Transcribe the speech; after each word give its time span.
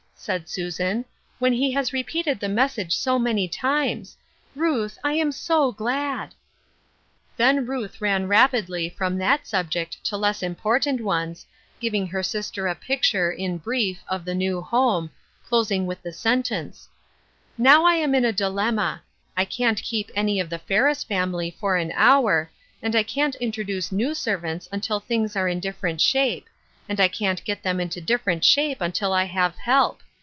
"said 0.21 0.47
Susan, 0.47 1.03
"when 1.39 1.51
he 1.51 1.71
has 1.71 1.91
repeated 1.93 2.39
the 2.39 2.47
message 2.47 2.95
so 2.95 3.17
many 3.17 3.47
times. 3.47 4.15
Ruth. 4.55 4.99
I 5.03 5.13
am 5.13 5.29
80 5.29 5.71
glad!" 5.75 6.35
Then 7.37 7.65
Ruth 7.65 7.99
ran 7.99 8.27
rapidly 8.27 8.87
from 8.87 9.17
that 9.17 9.47
subject 9.47 10.03
to 10.03 10.17
less 10.17 10.43
important 10.43 11.01
ones, 11.01 11.47
giving 11.79 12.05
her 12.05 12.21
sister 12.21 12.67
a 12.67 12.75
picture, 12.75 13.31
in 13.31 13.57
brief, 13.57 14.03
of 14.07 14.23
the 14.23 14.35
new 14.35 14.61
home, 14.61 15.09
closing 15.49 15.87
with 15.87 16.03
the 16.03 16.13
sen 16.13 16.43
tence:" 16.43 16.87
Now 17.57 17.83
I 17.87 17.95
am 17.95 18.13
in 18.13 18.23
a 18.23 18.31
dilemma. 18.31 19.01
I 19.35 19.43
can't 19.45 19.81
keep 19.81 20.11
any 20.13 20.39
of 20.39 20.51
the 20.51 20.59
Ferris 20.59 21.03
family 21.03 21.49
for 21.59 21.77
an 21.77 21.91
hour, 21.95 22.51
and 22.83 22.95
I 22.95 23.01
can't 23.01 23.33
introduce 23.37 23.91
new 23.91 24.13
servants 24.13 24.69
until 24.71 24.99
things 24.99 25.35
are 25.35 25.47
in 25.47 25.59
dif 25.59 25.81
ferent 25.81 25.99
shape, 25.99 26.47
and 26.87 26.99
I 27.01 27.07
can't 27.07 27.43
get 27.43 27.63
them 27.63 27.79
into 27.79 27.99
different 27.99 28.45
shape 28.45 28.81
until 28.81 29.13
I 29.13 29.23
have 29.23 29.55
help. 29.57 30.03